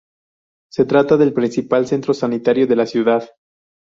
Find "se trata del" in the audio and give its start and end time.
0.71-1.31